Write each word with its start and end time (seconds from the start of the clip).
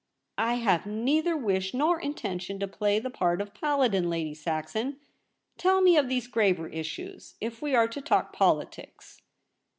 * 0.27 0.37
I 0.39 0.55
have 0.55 0.87
neither 0.87 1.37
wish 1.37 1.75
nor 1.75 1.99
intention 2.01 2.59
to 2.61 2.67
play 2.67 2.97
the 2.97 3.11
part 3.11 3.39
of 3.39 3.53
paladin, 3.53 4.09
Lady 4.09 4.33
Saxon. 4.33 4.99
Tell 5.59 5.79
me 5.79 5.95
of 5.95 6.09
these 6.09 6.25
graver 6.25 6.67
issues, 6.67 7.35
if 7.39 7.61
we 7.61 7.75
are 7.75 7.87
to 7.89 8.01
talk 8.01 8.33
politics. 8.33 9.21